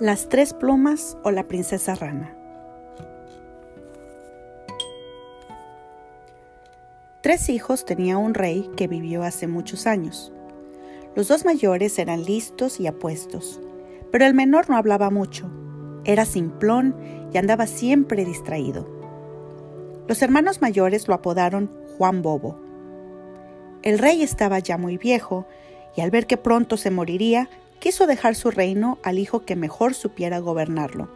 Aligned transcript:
Las 0.00 0.28
tres 0.28 0.54
plumas 0.54 1.16
o 1.22 1.30
la 1.30 1.44
princesa 1.44 1.94
rana. 1.94 2.34
Tres 7.20 7.48
hijos 7.48 7.84
tenía 7.84 8.18
un 8.18 8.34
rey 8.34 8.68
que 8.76 8.88
vivió 8.88 9.22
hace 9.22 9.46
muchos 9.46 9.86
años. 9.86 10.32
Los 11.14 11.28
dos 11.28 11.44
mayores 11.44 11.96
eran 12.00 12.24
listos 12.24 12.80
y 12.80 12.88
apuestos, 12.88 13.60
pero 14.10 14.26
el 14.26 14.34
menor 14.34 14.68
no 14.68 14.76
hablaba 14.76 15.10
mucho. 15.10 15.48
Era 16.04 16.24
simplón 16.24 16.96
y 17.32 17.38
andaba 17.38 17.68
siempre 17.68 18.24
distraído. 18.24 18.88
Los 20.08 20.22
hermanos 20.22 20.60
mayores 20.60 21.06
lo 21.06 21.14
apodaron 21.14 21.70
Juan 21.96 22.20
Bobo. 22.20 22.58
El 23.82 24.00
rey 24.00 24.24
estaba 24.24 24.58
ya 24.58 24.76
muy 24.76 24.98
viejo 24.98 25.46
y 25.96 26.00
al 26.00 26.10
ver 26.10 26.26
que 26.26 26.36
pronto 26.36 26.76
se 26.76 26.90
moriría, 26.90 27.48
quiso 27.84 28.06
dejar 28.06 28.34
su 28.34 28.50
reino 28.50 28.98
al 29.02 29.18
hijo 29.18 29.44
que 29.44 29.56
mejor 29.56 29.92
supiera 29.92 30.38
gobernarlo. 30.38 31.10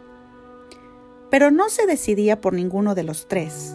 Pero 1.31 1.49
no 1.49 1.67
se 1.67 1.87
decidía 1.87 2.41
por 2.41 2.53
ninguno 2.53 2.93
de 2.93 3.01
los 3.01 3.27
tres. 3.27 3.73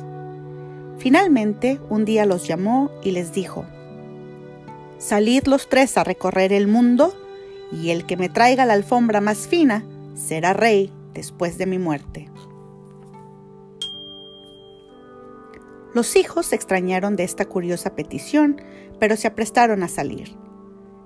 Finalmente, 0.98 1.80
un 1.90 2.04
día 2.04 2.24
los 2.24 2.46
llamó 2.46 2.92
y 3.02 3.10
les 3.10 3.32
dijo, 3.32 3.66
Salid 4.98 5.42
los 5.46 5.68
tres 5.68 5.98
a 5.98 6.04
recorrer 6.04 6.52
el 6.52 6.68
mundo, 6.68 7.12
y 7.72 7.90
el 7.90 8.06
que 8.06 8.16
me 8.16 8.28
traiga 8.28 8.64
la 8.64 8.74
alfombra 8.74 9.20
más 9.20 9.48
fina 9.48 9.84
será 10.14 10.52
rey 10.52 10.92
después 11.14 11.58
de 11.58 11.66
mi 11.66 11.80
muerte. 11.80 12.30
Los 15.94 16.14
hijos 16.14 16.46
se 16.46 16.54
extrañaron 16.54 17.16
de 17.16 17.24
esta 17.24 17.46
curiosa 17.46 17.96
petición, 17.96 18.62
pero 19.00 19.16
se 19.16 19.26
aprestaron 19.26 19.82
a 19.82 19.88
salir. 19.88 20.36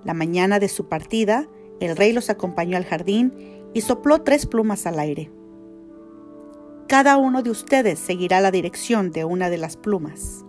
La 0.05 0.12
mañana 0.12 0.59
de 0.59 0.68
su 0.68 0.87
partida, 0.87 1.48
el 1.80 1.96
rey 1.96 2.12
los 2.12 2.30
acompañó 2.30 2.76
al 2.76 2.84
jardín 2.84 3.32
y 3.74 3.82
sopló 3.82 4.23
tres 4.23 4.46
plumas 4.46 4.87
al 4.87 4.98
aire. 4.98 5.30
Cada 6.88 7.18
uno 7.18 7.43
de 7.43 7.51
ustedes 7.51 7.98
seguirá 7.98 8.40
la 8.40 8.51
dirección 8.51 9.10
de 9.12 9.24
una 9.24 9.51
de 9.51 9.59
las 9.59 9.76
plumas. 9.76 10.45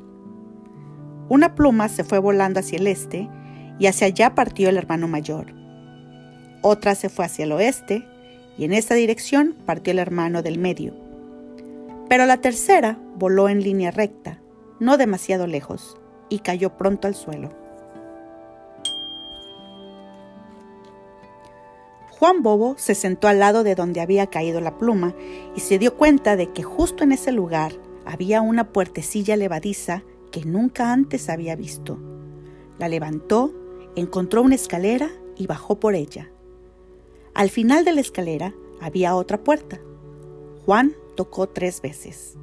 Una 1.27 1.53
pluma 1.53 1.89
se 1.89 2.03
fue 2.03 2.17
volando 2.17 2.59
hacia 2.59 2.79
el 2.79 2.87
este 2.87 3.29
y 3.77 3.87
hacia 3.87 4.07
allá 4.07 4.35
partió 4.35 4.69
el 4.69 4.77
hermano 4.77 5.07
mayor. 5.07 5.47
Otra 6.61 6.95
se 6.95 7.09
fue 7.09 7.25
hacia 7.25 7.45
el 7.45 7.51
oeste 7.51 8.05
y 8.57 8.65
en 8.65 8.73
esa 8.73 8.95
dirección 8.95 9.55
partió 9.65 9.91
el 9.91 9.99
hermano 9.99 10.41
del 10.41 10.57
medio. 10.59 10.93
Pero 12.09 12.25
la 12.25 12.37
tercera 12.37 12.97
voló 13.15 13.47
en 13.47 13.61
línea 13.61 13.91
recta, 13.91 14.41
no 14.79 14.97
demasiado 14.97 15.45
lejos, 15.45 15.97
y 16.29 16.39
cayó 16.39 16.75
pronto 16.77 17.07
al 17.07 17.15
suelo. 17.15 17.51
Juan 22.19 22.43
Bobo 22.43 22.75
se 22.77 22.95
sentó 22.95 23.29
al 23.29 23.39
lado 23.39 23.63
de 23.63 23.75
donde 23.75 24.01
había 24.01 24.27
caído 24.27 24.59
la 24.59 24.77
pluma 24.77 25.15
y 25.55 25.61
se 25.61 25.79
dio 25.79 25.95
cuenta 25.95 26.35
de 26.35 26.51
que 26.51 26.63
justo 26.63 27.05
en 27.05 27.13
ese 27.13 27.31
lugar 27.31 27.71
había 28.05 28.41
una 28.41 28.73
puertecilla 28.73 29.37
levadiza 29.37 30.03
que 30.29 30.43
nunca 30.43 30.91
antes 30.91 31.29
había 31.29 31.55
visto. 31.55 31.97
La 32.77 32.89
levantó, 32.89 33.53
encontró 33.95 34.41
una 34.41 34.55
escalera 34.55 35.09
y 35.37 35.47
bajó 35.47 35.79
por 35.79 35.95
ella. 35.95 36.29
Al 37.33 37.49
final 37.49 37.85
de 37.85 37.93
la 37.93 38.01
escalera 38.01 38.53
había 38.81 39.15
otra 39.15 39.41
puerta. 39.41 39.79
Juan 40.65 40.97
tocó 41.15 41.47
tres 41.47 41.81
veces 41.81 42.37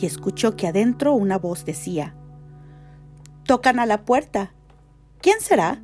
y 0.00 0.04
escuchó 0.04 0.56
que 0.56 0.66
adentro 0.66 1.14
una 1.14 1.38
voz 1.38 1.64
decía, 1.64 2.16
Tocan 3.44 3.78
a 3.78 3.86
la 3.86 4.04
puerta. 4.04 4.52
¿Quién 5.20 5.40
será? 5.40 5.80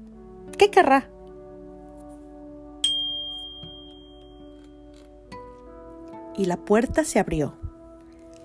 ¿Qué 0.58 0.72
querrá? 0.72 1.13
Y 6.36 6.46
la 6.46 6.56
puerta 6.56 7.04
se 7.04 7.18
abrió. 7.18 7.54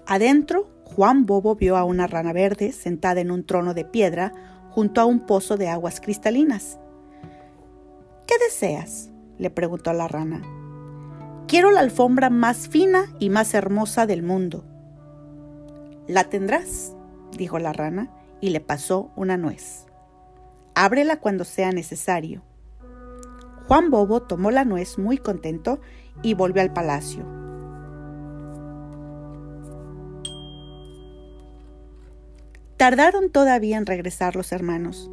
Adentro, 0.06 0.70
Juan 0.86 1.26
Bobo 1.26 1.56
vio 1.56 1.78
a 1.78 1.84
una 1.84 2.08
rana 2.08 2.34
verde 2.34 2.72
sentada 2.72 3.22
en 3.22 3.32
un 3.32 3.46
trono 3.46 3.74
de 3.74 3.86
piedra 3.86 4.34
junto 4.70 5.02
a 5.02 5.06
un 5.06 5.26
pozo 5.26 5.58
de 5.58 5.70
aguas 5.70 6.02
cristalinas. 6.02 6.80
¿Qué 8.26 8.36
deseas? 8.46 9.12
le 9.38 9.50
preguntó 9.50 9.94
la 9.94 10.08
rana. 10.08 10.42
Quiero 11.48 11.72
la 11.72 11.80
alfombra 11.80 12.30
más 12.30 12.68
fina 12.68 13.06
y 13.20 13.30
más 13.30 13.54
hermosa 13.54 14.06
del 14.06 14.22
mundo. 14.22 14.66
La 16.08 16.26
tendrás, 16.26 16.96
dijo 17.38 17.58
la 17.60 17.72
rana, 17.72 18.12
y 18.42 18.50
le 18.50 18.60
pasó 18.60 19.12
una 19.16 19.38
nuez. 19.38 19.86
Ábrela 20.76 21.20
cuando 21.20 21.46
sea 21.46 21.72
necesario. 21.72 22.44
Juan 23.68 23.90
Bobo 23.92 24.22
tomó 24.22 24.52
la 24.52 24.66
nuez 24.66 24.98
muy 24.98 25.18
contento 25.18 25.80
y 26.24 26.34
volvió 26.34 26.62
al 26.62 26.74
palacio. 26.74 27.39
Tardaron 32.80 33.30
todavía 33.30 33.76
en 33.76 33.86
regresar 33.86 34.38
los 34.38 34.54
hermanos. 34.54 35.12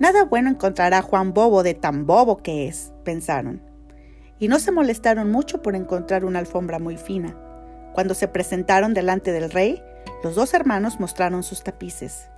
Nada 0.00 0.24
bueno 0.24 0.50
encontrará 0.50 1.00
Juan 1.00 1.32
Bobo 1.32 1.62
de 1.62 1.74
tan 1.74 2.06
bobo 2.06 2.38
que 2.38 2.66
es, 2.66 2.92
pensaron. 3.04 3.62
Y 4.40 4.48
no 4.48 4.58
se 4.58 4.72
molestaron 4.72 5.30
mucho 5.30 5.62
por 5.62 5.76
encontrar 5.76 6.24
una 6.24 6.40
alfombra 6.40 6.80
muy 6.80 6.96
fina. 6.96 7.38
Cuando 7.92 8.14
se 8.14 8.26
presentaron 8.26 8.94
delante 8.94 9.30
del 9.30 9.52
rey, 9.52 9.80
los 10.24 10.34
dos 10.34 10.54
hermanos 10.54 10.98
mostraron 10.98 11.44
sus 11.44 11.62
tapices. 11.62 12.28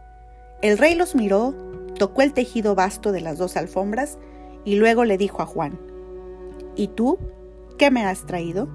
El 0.61 0.77
rey 0.77 0.95
los 0.95 1.15
miró, 1.15 1.55
tocó 1.99 2.21
el 2.21 2.35
tejido 2.35 2.75
vasto 2.75 3.13
de 3.13 3.23
las 3.23 3.39
dos 3.39 3.57
alfombras 3.57 4.19
y 4.67 4.77
luego 4.77 5.07
le 5.07 5.17
dijo 5.17 5.41
a 5.41 5.47
Juan, 5.47 5.81
¿Y 6.77 6.89
tú? 6.89 7.19
¿Qué 7.79 7.91
me 7.91 8.05
has 8.05 8.27
traído? 8.27 8.69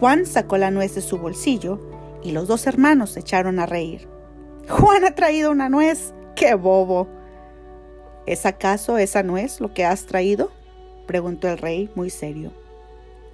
Juan 0.00 0.26
sacó 0.26 0.58
la 0.58 0.72
nuez 0.72 0.96
de 0.96 1.02
su 1.02 1.18
bolsillo 1.18 1.78
y 2.24 2.32
los 2.32 2.48
dos 2.48 2.66
hermanos 2.66 3.10
se 3.10 3.20
echaron 3.20 3.60
a 3.60 3.66
reír. 3.66 4.12
Juan 4.68 5.04
ha 5.04 5.14
traído 5.14 5.50
una 5.50 5.68
nuez. 5.68 6.14
¡Qué 6.36 6.54
bobo! 6.54 7.08
¿Es 8.26 8.46
acaso 8.46 8.96
esa 8.96 9.22
nuez 9.22 9.60
lo 9.60 9.74
que 9.74 9.84
has 9.84 10.06
traído? 10.06 10.50
preguntó 11.06 11.48
el 11.48 11.58
rey 11.58 11.90
muy 11.94 12.08
serio. 12.08 12.50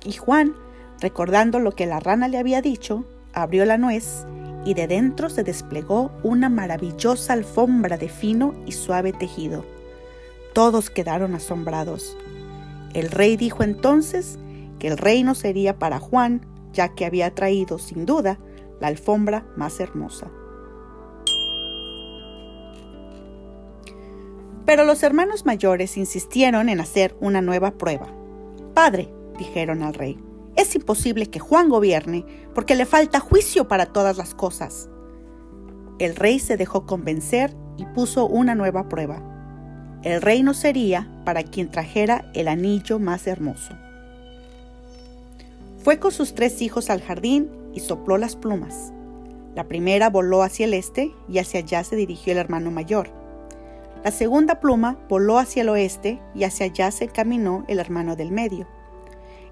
Y 0.05 0.13
Juan, 0.13 0.55
recordando 1.01 1.61
lo 1.61 1.73
que 1.73 1.87
la 1.87 2.01
rana 2.01 2.27
le 2.27 2.39
había 2.39 2.61
dicho, 2.63 3.05
abrió 3.33 3.65
la 3.65 3.79
nuez 3.79 4.27
y 4.65 4.75
de 4.75 4.89
dentro 4.89 5.31
se 5.31 5.45
desplegó 5.45 6.11
una 6.23 6.49
maravillosa 6.49 7.33
alfombra 7.33 7.97
de 7.97 8.09
fino 8.09 8.55
y 8.67 8.73
suave 8.73 9.13
tejido. 9.13 9.65
Todos 10.53 10.91
quedaron 10.91 11.35
asombrados. 11.35 12.19
El 12.93 13.11
rey 13.11 13.37
dijo 13.37 13.63
entonces 13.63 14.39
que 14.81 14.89
el 14.89 14.99
reino 14.99 15.37
sería 15.37 15.79
para 15.79 16.01
Juan, 16.01 16.45
ya 16.73 16.95
que 16.95 17.07
había 17.07 17.35
traído, 17.35 17.79
sin 17.79 18.05
duda, 18.05 18.39
la 18.81 18.89
alfombra 18.89 19.47
más 19.57 19.79
hermosa. 19.79 20.29
Pero 24.71 24.85
los 24.85 25.03
hermanos 25.03 25.47
mayores 25.47 25.97
insistieron 25.97 26.69
en 26.69 26.79
hacer 26.79 27.17
una 27.19 27.43
nueva 27.43 27.73
prueba. 27.73 28.07
Padre, 28.73 29.13
dijeron 29.37 29.83
al 29.83 29.95
rey, 29.95 30.17
es 30.55 30.77
imposible 30.77 31.27
que 31.27 31.41
Juan 31.41 31.69
gobierne 31.69 32.25
porque 32.55 32.77
le 32.77 32.87
falta 32.87 33.19
juicio 33.19 33.67
para 33.67 33.87
todas 33.87 34.17
las 34.17 34.33
cosas. 34.33 34.89
El 35.99 36.15
rey 36.15 36.39
se 36.39 36.57
dejó 36.57 36.87
convencer 36.87 37.53
y 37.79 37.85
puso 37.87 38.29
una 38.29 38.55
nueva 38.55 38.89
prueba. 38.89 39.21
El 40.05 40.23
reino 40.23 40.55
sería 40.55 41.11
para 41.25 41.43
quien 41.43 41.73
trajera 41.73 42.31
el 42.33 42.47
anillo 42.47 43.01
más 43.01 43.27
hermoso. 43.27 43.75
Fue 45.83 45.99
con 45.99 46.13
sus 46.13 46.33
tres 46.37 46.63
hijos 46.63 46.91
al 46.91 47.03
jardín 47.03 47.51
y 47.75 47.81
sopló 47.81 48.19
las 48.19 48.37
plumas. 48.37 48.93
La 49.57 49.67
primera 49.67 50.11
voló 50.11 50.45
hacia 50.45 50.67
el 50.67 50.75
este 50.75 51.11
y 51.29 51.39
hacia 51.39 51.59
allá 51.59 51.83
se 51.83 51.97
dirigió 51.97 52.35
el 52.35 52.39
hermano 52.39 52.71
mayor. 52.71 53.20
La 54.03 54.11
segunda 54.11 54.61
pluma 54.61 54.97
voló 55.09 55.39
hacia 55.39 55.61
el 55.61 55.69
oeste 55.69 56.23
y 56.35 56.45
hacia 56.45 56.67
allá 56.67 56.91
se 56.91 57.09
caminó 57.09 57.65
el 57.69 57.79
hermano 57.79 58.17
del 58.17 58.33
medio. 58.33 58.67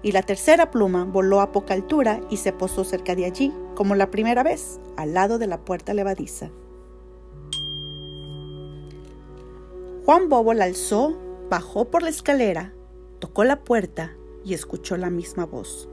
Y 0.01 0.11
la 0.11 0.23
tercera 0.23 0.71
pluma 0.71 1.03
voló 1.03 1.41
a 1.41 1.51
poca 1.51 1.75
altura 1.75 2.21
y 2.31 2.37
se 2.37 2.51
posó 2.51 2.83
cerca 2.83 3.15
de 3.15 3.25
allí, 3.25 3.53
como 3.75 3.93
la 3.95 4.09
primera 4.09 4.41
vez, 4.41 4.79
al 4.97 5.13
lado 5.13 5.37
de 5.37 5.47
la 5.47 5.59
puerta 5.59 5.93
levadiza. 5.93 6.49
Juan 10.05 10.29
Bobo 10.29 10.55
la 10.55 10.65
alzó, 10.65 11.15
bajó 11.49 11.85
por 11.91 12.01
la 12.01 12.09
escalera, 12.09 12.73
tocó 13.19 13.43
la 13.43 13.63
puerta 13.63 14.15
y 14.43 14.55
escuchó 14.55 14.97
la 14.97 15.11
misma 15.11 15.45
voz. 15.45 15.87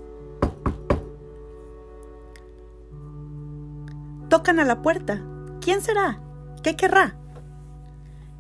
Tocan 4.30 4.58
a 4.60 4.64
la 4.64 4.80
puerta. 4.80 5.22
¿Quién 5.60 5.82
será? 5.82 6.22
¿Qué 6.62 6.74
querrá? 6.76 7.18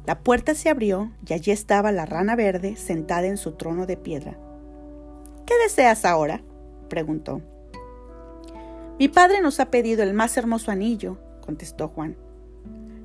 La 0.06 0.20
puerta 0.20 0.54
se 0.54 0.70
abrió 0.70 1.10
y 1.26 1.32
allí 1.32 1.50
estaba 1.50 1.90
la 1.90 2.06
rana 2.06 2.36
verde 2.36 2.76
sentada 2.76 3.26
en 3.26 3.36
su 3.36 3.52
trono 3.52 3.86
de 3.86 3.96
piedra. 3.96 4.38
¿Qué 5.44 5.54
deseas 5.64 6.04
ahora? 6.04 6.42
preguntó. 6.88 7.42
Mi 9.00 9.08
padre 9.08 9.40
nos 9.40 9.58
ha 9.58 9.70
pedido 9.70 10.04
el 10.04 10.14
más 10.14 10.36
hermoso 10.36 10.70
anillo, 10.70 11.18
contestó 11.40 11.88
Juan. 11.88 12.16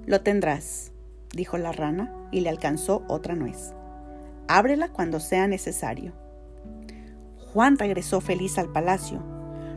Lo 0.06 0.22
tendrás, 0.22 0.92
dijo 1.34 1.58
la 1.58 1.72
rana 1.72 2.14
y 2.32 2.42
le 2.42 2.50
alcanzó 2.50 3.04
otra 3.08 3.36
nuez. 3.36 3.74
Ábrela 4.48 4.90
cuando 4.90 5.20
sea 5.20 5.48
necesario. 5.48 6.14
Juan 7.52 7.80
regresó 7.80 8.22
feliz 8.22 8.60
al 8.60 8.72
palacio. 8.72 9.24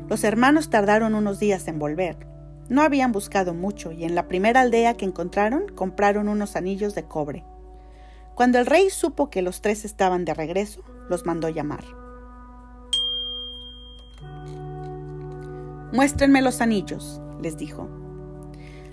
Los 0.09 0.25
hermanos 0.25 0.69
tardaron 0.69 1.15
unos 1.15 1.41
días 1.41 1.67
en 1.69 1.79
volver. 1.79 2.34
No 2.69 2.83
habían 2.83 3.13
buscado 3.13 3.53
mucho 3.53 3.93
y 3.93 4.05
en 4.05 4.15
la 4.15 4.27
primera 4.27 4.63
aldea 4.63 4.95
que 4.95 5.05
encontraron 5.05 5.69
compraron 5.69 6.29
unos 6.29 6.57
anillos 6.57 6.95
de 6.95 7.05
cobre. 7.05 7.45
Cuando 8.35 8.59
el 8.59 8.67
rey 8.67 8.91
supo 8.91 9.31
que 9.31 9.43
los 9.43 9.61
tres 9.61 9.85
estaban 9.85 10.25
de 10.25 10.35
regreso, 10.35 10.83
los 11.09 11.27
mandó 11.27 11.49
llamar. 11.49 11.85
Muéstrenme 15.93 16.43
los 16.43 16.61
anillos, 16.61 17.21
les 17.41 17.57
dijo. 17.57 17.89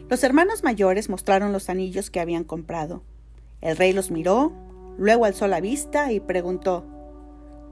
Los 0.10 0.24
hermanos 0.24 0.64
mayores 0.64 1.10
mostraron 1.10 1.54
los 1.54 1.70
anillos 1.70 2.12
que 2.12 2.20
habían 2.20 2.44
comprado. 2.44 3.04
El 3.62 3.78
rey 3.78 3.94
los 3.94 4.12
miró, 4.12 4.52
luego 4.98 5.26
alzó 5.26 5.48
la 5.48 5.62
vista 5.62 6.12
y 6.12 6.20
preguntó, 6.20 6.86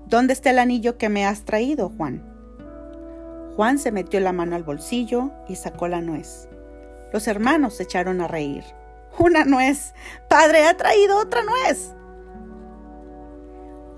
¿Dónde 0.08 0.34
está 0.34 0.50
el 0.50 0.58
anillo 0.58 0.98
que 0.98 1.10
me 1.10 1.26
has 1.26 1.46
traído, 1.46 1.90
Juan? 1.90 2.29
Juan 3.60 3.78
se 3.78 3.92
metió 3.92 4.22
la 4.22 4.32
mano 4.32 4.56
al 4.56 4.64
bolsillo 4.64 5.32
y 5.50 5.58
sacó 5.58 5.90
la 5.90 6.00
nuez. 6.00 6.48
Los 7.12 7.28
hermanos 7.28 7.74
se 7.74 7.84
echaron 7.84 8.22
a 8.22 8.28
reír. 8.30 8.64
¡Una 9.18 9.44
nuez! 9.44 9.94
¡Padre, 10.30 10.66
ha 10.66 10.78
traído 10.78 11.18
otra 11.18 11.44
nuez! 11.44 11.94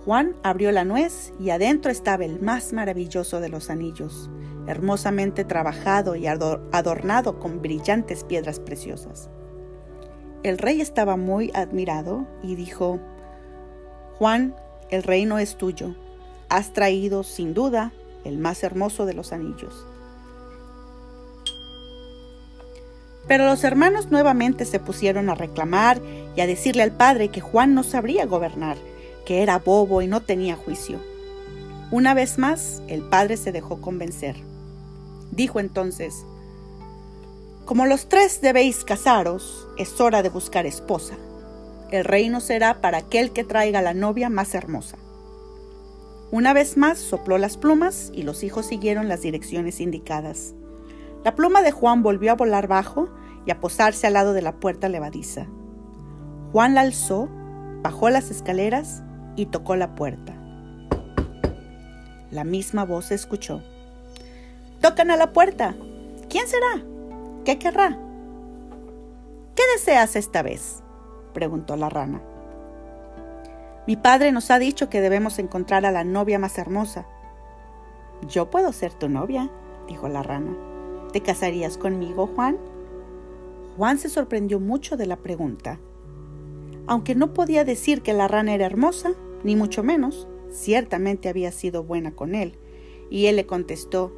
Juan 0.03 0.35
abrió 0.41 0.71
la 0.71 0.83
nuez 0.83 1.31
y 1.39 1.51
adentro 1.51 1.91
estaba 1.91 2.25
el 2.25 2.41
más 2.41 2.73
maravilloso 2.73 3.39
de 3.39 3.49
los 3.49 3.69
anillos, 3.69 4.31
hermosamente 4.65 5.45
trabajado 5.45 6.15
y 6.15 6.25
adornado 6.25 7.37
con 7.37 7.61
brillantes 7.61 8.23
piedras 8.23 8.59
preciosas. 8.59 9.29
El 10.41 10.57
rey 10.57 10.81
estaba 10.81 11.17
muy 11.17 11.51
admirado 11.53 12.25
y 12.41 12.55
dijo, 12.55 12.99
Juan, 14.17 14.55
el 14.89 15.03
reino 15.03 15.37
es 15.37 15.55
tuyo. 15.55 15.93
Has 16.49 16.73
traído, 16.73 17.21
sin 17.21 17.53
duda, 17.53 17.93
el 18.23 18.37
más 18.37 18.63
hermoso 18.63 19.05
de 19.05 19.13
los 19.13 19.33
anillos. 19.33 19.85
Pero 23.27 23.45
los 23.45 23.63
hermanos 23.63 24.11
nuevamente 24.11 24.65
se 24.65 24.79
pusieron 24.79 25.29
a 25.29 25.35
reclamar 25.35 26.01
y 26.35 26.41
a 26.41 26.47
decirle 26.47 26.83
al 26.83 26.91
padre 26.91 27.29
que 27.29 27.41
Juan 27.41 27.73
no 27.73 27.83
sabría 27.83 28.25
gobernar 28.25 28.77
que 29.25 29.41
era 29.43 29.59
bobo 29.59 30.01
y 30.01 30.07
no 30.07 30.21
tenía 30.21 30.55
juicio. 30.55 30.99
Una 31.91 32.13
vez 32.13 32.37
más, 32.37 32.81
el 32.87 33.01
padre 33.01 33.37
se 33.37 33.51
dejó 33.51 33.81
convencer. 33.81 34.35
Dijo 35.31 35.59
entonces, 35.59 36.25
Como 37.65 37.85
los 37.85 38.09
tres 38.09 38.41
debéis 38.41 38.83
casaros, 38.83 39.67
es 39.77 39.99
hora 40.01 40.23
de 40.23 40.29
buscar 40.29 40.65
esposa. 40.65 41.15
El 41.91 42.05
reino 42.05 42.39
será 42.39 42.81
para 42.81 42.99
aquel 42.99 43.31
que 43.31 43.43
traiga 43.43 43.81
la 43.81 43.93
novia 43.93 44.29
más 44.29 44.55
hermosa. 44.55 44.97
Una 46.31 46.53
vez 46.53 46.77
más 46.77 46.97
sopló 46.97 47.37
las 47.37 47.57
plumas 47.57 48.09
y 48.13 48.23
los 48.23 48.43
hijos 48.43 48.65
siguieron 48.65 49.09
las 49.09 49.21
direcciones 49.21 49.81
indicadas. 49.81 50.55
La 51.25 51.35
pluma 51.35 51.61
de 51.61 51.71
Juan 51.71 52.03
volvió 52.03 52.31
a 52.31 52.35
volar 52.35 52.69
bajo 52.69 53.09
y 53.45 53.51
a 53.51 53.59
posarse 53.59 54.07
al 54.07 54.13
lado 54.13 54.31
de 54.31 54.41
la 54.41 54.53
puerta 54.53 54.87
levadiza. 54.87 55.47
Juan 56.53 56.73
la 56.73 56.81
alzó, 56.81 57.27
bajó 57.83 58.09
las 58.09 58.31
escaleras 58.31 59.03
y 59.35 59.47
tocó 59.47 59.75
la 59.75 59.93
puerta. 59.93 60.33
La 62.29 62.45
misma 62.45 62.85
voz 62.85 63.07
se 63.07 63.15
escuchó. 63.15 63.61
Tocan 64.79 65.11
a 65.11 65.17
la 65.17 65.33
puerta. 65.33 65.75
¿Quién 66.29 66.47
será? 66.47 66.81
¿Qué 67.43 67.59
querrá? 67.59 67.99
¿Qué 69.53 69.63
deseas 69.75 70.15
esta 70.15 70.41
vez? 70.43 70.81
preguntó 71.33 71.75
la 71.75 71.89
rana. 71.89 72.21
Mi 73.91 73.97
padre 73.97 74.31
nos 74.31 74.51
ha 74.51 74.57
dicho 74.57 74.89
que 74.89 75.01
debemos 75.01 75.37
encontrar 75.37 75.85
a 75.85 75.91
la 75.91 76.05
novia 76.05 76.39
más 76.39 76.57
hermosa. 76.57 77.05
Yo 78.25 78.49
puedo 78.49 78.71
ser 78.71 78.93
tu 78.93 79.09
novia, 79.09 79.51
dijo 79.85 80.07
la 80.07 80.23
rana. 80.23 80.55
¿Te 81.11 81.19
casarías 81.19 81.77
conmigo, 81.77 82.27
Juan? 82.33 82.57
Juan 83.75 83.97
se 83.97 84.07
sorprendió 84.07 84.61
mucho 84.61 84.95
de 84.95 85.07
la 85.07 85.17
pregunta. 85.17 85.77
Aunque 86.87 87.15
no 87.15 87.33
podía 87.33 87.65
decir 87.65 88.01
que 88.01 88.13
la 88.13 88.29
rana 88.29 88.53
era 88.53 88.65
hermosa, 88.65 89.11
ni 89.43 89.57
mucho 89.57 89.83
menos, 89.83 90.25
ciertamente 90.49 91.27
había 91.27 91.51
sido 91.51 91.83
buena 91.83 92.11
con 92.11 92.33
él, 92.33 92.57
y 93.09 93.25
él 93.25 93.35
le 93.35 93.45
contestó, 93.45 94.15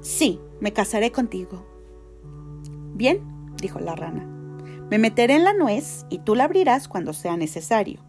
Sí, 0.00 0.40
me 0.58 0.72
casaré 0.72 1.12
contigo. 1.12 1.64
Bien, 2.96 3.20
dijo 3.62 3.78
la 3.78 3.94
rana, 3.94 4.24
me 4.90 4.98
meteré 4.98 5.36
en 5.36 5.44
la 5.44 5.52
nuez 5.52 6.06
y 6.10 6.18
tú 6.18 6.34
la 6.34 6.42
abrirás 6.42 6.88
cuando 6.88 7.12
sea 7.12 7.36
necesario. 7.36 8.07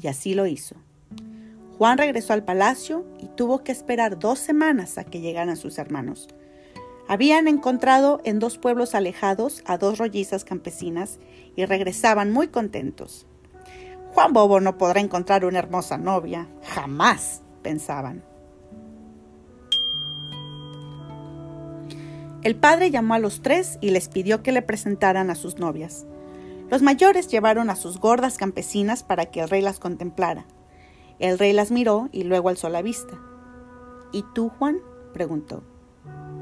Y 0.00 0.08
así 0.08 0.34
lo 0.34 0.46
hizo. 0.46 0.76
Juan 1.76 1.98
regresó 1.98 2.32
al 2.32 2.44
palacio 2.44 3.06
y 3.20 3.28
tuvo 3.28 3.62
que 3.62 3.72
esperar 3.72 4.18
dos 4.18 4.38
semanas 4.38 4.98
a 4.98 5.04
que 5.04 5.20
llegaran 5.20 5.56
sus 5.56 5.78
hermanos. 5.78 6.28
Habían 7.06 7.48
encontrado 7.48 8.20
en 8.24 8.38
dos 8.38 8.58
pueblos 8.58 8.94
alejados 8.94 9.62
a 9.64 9.78
dos 9.78 9.98
rollizas 9.98 10.44
campesinas 10.44 11.18
y 11.56 11.64
regresaban 11.64 12.32
muy 12.32 12.48
contentos. 12.48 13.26
Juan 14.12 14.32
Bobo 14.32 14.60
no 14.60 14.76
podrá 14.76 15.00
encontrar 15.00 15.44
una 15.44 15.60
hermosa 15.60 15.96
novia, 15.96 16.48
jamás, 16.62 17.42
pensaban. 17.62 18.24
El 22.42 22.56
padre 22.56 22.90
llamó 22.90 23.14
a 23.14 23.18
los 23.18 23.42
tres 23.42 23.78
y 23.80 23.90
les 23.90 24.08
pidió 24.08 24.42
que 24.42 24.52
le 24.52 24.62
presentaran 24.62 25.30
a 25.30 25.34
sus 25.34 25.58
novias. 25.58 26.06
Los 26.70 26.82
mayores 26.82 27.28
llevaron 27.28 27.70
a 27.70 27.76
sus 27.76 27.98
gordas 27.98 28.36
campesinas 28.36 29.02
para 29.02 29.26
que 29.26 29.40
el 29.40 29.48
rey 29.48 29.62
las 29.62 29.78
contemplara. 29.78 30.44
El 31.18 31.38
rey 31.38 31.52
las 31.54 31.70
miró 31.70 32.10
y 32.12 32.24
luego 32.24 32.50
alzó 32.50 32.68
la 32.68 32.82
vista. 32.82 33.18
¿Y 34.12 34.22
tú, 34.34 34.50
Juan? 34.58 34.78
preguntó. 35.14 35.62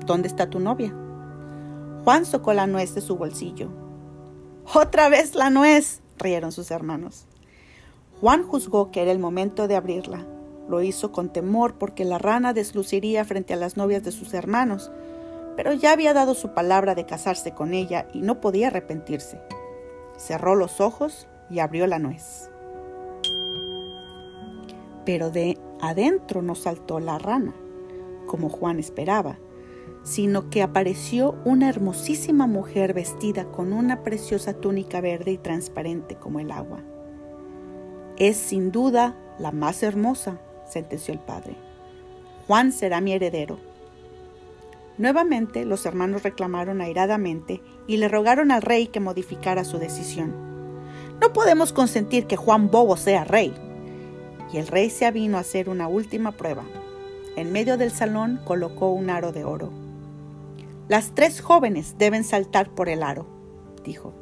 ¿Dónde 0.04 0.26
está 0.26 0.50
tu 0.50 0.58
novia? 0.58 0.92
Juan 2.04 2.26
sacó 2.26 2.52
la 2.52 2.66
nuez 2.66 2.94
de 2.94 3.00
su 3.00 3.16
bolsillo. 3.16 3.70
¡Otra 4.74 5.08
vez 5.08 5.34
la 5.34 5.50
nuez! 5.50 6.02
rieron 6.18 6.50
sus 6.50 6.70
hermanos. 6.72 7.26
Juan 8.20 8.42
juzgó 8.42 8.90
que 8.90 9.02
era 9.02 9.12
el 9.12 9.18
momento 9.18 9.68
de 9.68 9.76
abrirla. 9.76 10.26
Lo 10.68 10.82
hizo 10.82 11.12
con 11.12 11.32
temor 11.32 11.74
porque 11.78 12.04
la 12.04 12.18
rana 12.18 12.52
desluciría 12.52 13.24
frente 13.24 13.54
a 13.54 13.56
las 13.56 13.76
novias 13.76 14.02
de 14.02 14.10
sus 14.10 14.34
hermanos, 14.34 14.90
pero 15.56 15.72
ya 15.72 15.92
había 15.92 16.12
dado 16.12 16.34
su 16.34 16.52
palabra 16.52 16.94
de 16.96 17.06
casarse 17.06 17.52
con 17.52 17.74
ella 17.74 18.08
y 18.12 18.22
no 18.22 18.40
podía 18.40 18.68
arrepentirse. 18.68 19.40
Cerró 20.16 20.54
los 20.54 20.80
ojos 20.80 21.28
y 21.50 21.60
abrió 21.60 21.86
la 21.86 21.98
nuez. 21.98 22.50
Pero 25.04 25.30
de 25.30 25.58
adentro 25.80 26.42
no 26.42 26.54
saltó 26.54 27.00
la 27.00 27.18
rana, 27.18 27.54
como 28.26 28.48
Juan 28.48 28.78
esperaba, 28.78 29.38
sino 30.02 30.50
que 30.50 30.62
apareció 30.62 31.36
una 31.44 31.68
hermosísima 31.68 32.46
mujer 32.46 32.94
vestida 32.94 33.44
con 33.50 33.72
una 33.72 34.02
preciosa 34.02 34.54
túnica 34.54 35.00
verde 35.00 35.32
y 35.32 35.38
transparente 35.38 36.16
como 36.16 36.40
el 36.40 36.50
agua. 36.50 36.80
Es 38.16 38.36
sin 38.36 38.72
duda 38.72 39.16
la 39.38 39.52
más 39.52 39.82
hermosa, 39.82 40.40
sentenció 40.66 41.12
el 41.12 41.20
padre. 41.20 41.56
Juan 42.46 42.72
será 42.72 43.00
mi 43.00 43.12
heredero. 43.12 43.58
Nuevamente 44.98 45.66
los 45.66 45.84
hermanos 45.84 46.22
reclamaron 46.22 46.80
airadamente 46.80 47.62
y 47.86 47.98
le 47.98 48.08
rogaron 48.08 48.50
al 48.50 48.62
rey 48.62 48.86
que 48.86 49.00
modificara 49.00 49.64
su 49.64 49.78
decisión. 49.78 50.32
No 51.20 51.32
podemos 51.32 51.72
consentir 51.72 52.26
que 52.26 52.36
Juan 52.36 52.70
Bobo 52.70 52.96
sea 52.96 53.24
rey. 53.24 53.54
Y 54.52 54.58
el 54.58 54.66
rey 54.66 54.90
se 54.90 55.06
avino 55.06 55.36
a 55.36 55.40
hacer 55.40 55.68
una 55.68 55.88
última 55.88 56.32
prueba. 56.32 56.64
En 57.36 57.52
medio 57.52 57.76
del 57.76 57.90
salón 57.90 58.40
colocó 58.44 58.90
un 58.90 59.10
aro 59.10 59.32
de 59.32 59.44
oro. 59.44 59.70
Las 60.88 61.14
tres 61.14 61.40
jóvenes 61.40 61.96
deben 61.98 62.24
saltar 62.24 62.70
por 62.70 62.88
el 62.88 63.02
aro, 63.02 63.26
dijo. 63.84 64.14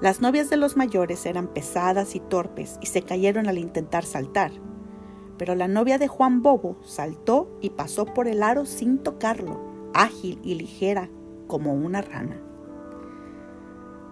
Las 0.00 0.20
novias 0.20 0.50
de 0.50 0.56
los 0.56 0.76
mayores 0.76 1.24
eran 1.26 1.46
pesadas 1.46 2.14
y 2.14 2.20
torpes 2.20 2.78
y 2.80 2.86
se 2.86 3.02
cayeron 3.02 3.48
al 3.48 3.58
intentar 3.58 4.04
saltar. 4.04 4.52
Pero 5.38 5.54
la 5.54 5.68
novia 5.68 5.98
de 5.98 6.08
Juan 6.08 6.42
Bobo 6.42 6.76
saltó 6.84 7.48
y 7.60 7.70
pasó 7.70 8.04
por 8.04 8.28
el 8.28 8.42
aro 8.42 8.66
sin 8.66 8.98
tocarlo, 8.98 9.71
ágil 9.94 10.38
y 10.42 10.54
ligera 10.54 11.08
como 11.46 11.74
una 11.74 12.02
rana. 12.02 12.36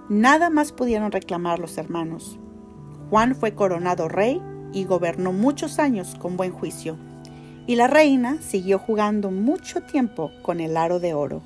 Nada 0.09 0.51
más 0.51 0.73
pudieron 0.73 1.13
reclamar 1.13 1.59
los 1.59 1.79
hermanos. 1.79 2.39
Juan 3.11 3.35
fue 3.35 3.55
coronado 3.55 4.09
rey 4.09 4.43
y 4.73 4.85
gobernó 4.85 5.33
muchos 5.33 5.79
años 5.79 6.17
con 6.19 6.37
buen 6.37 6.53
juicio, 6.53 6.97
y 7.67 7.77
la 7.77 7.87
reina 7.87 8.41
siguió 8.43 8.79
jugando 8.79 9.31
mucho 9.31 9.83
tiempo 9.83 10.33
con 10.43 10.61
el 10.61 10.77
aro 10.77 10.99
de 10.99 11.15
oro. 11.15 11.43